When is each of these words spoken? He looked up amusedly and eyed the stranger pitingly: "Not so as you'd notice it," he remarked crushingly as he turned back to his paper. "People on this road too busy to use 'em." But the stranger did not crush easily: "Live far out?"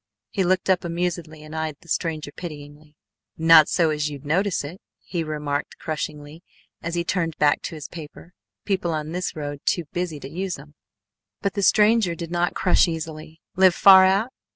He 0.31 0.43
looked 0.43 0.67
up 0.67 0.83
amusedly 0.83 1.43
and 1.43 1.55
eyed 1.55 1.75
the 1.81 1.87
stranger 1.87 2.31
pitingly: 2.31 2.95
"Not 3.37 3.69
so 3.69 3.91
as 3.91 4.09
you'd 4.09 4.25
notice 4.25 4.63
it," 4.63 4.81
he 5.03 5.23
remarked 5.23 5.77
crushingly 5.77 6.41
as 6.81 6.95
he 6.95 7.03
turned 7.03 7.37
back 7.37 7.61
to 7.61 7.75
his 7.75 7.87
paper. 7.87 8.33
"People 8.65 8.93
on 8.93 9.11
this 9.11 9.35
road 9.35 9.61
too 9.63 9.83
busy 9.93 10.19
to 10.19 10.27
use 10.27 10.57
'em." 10.57 10.73
But 11.43 11.53
the 11.53 11.61
stranger 11.61 12.15
did 12.15 12.31
not 12.31 12.55
crush 12.55 12.87
easily: 12.87 13.41
"Live 13.55 13.75
far 13.75 14.03
out?" 14.03 14.31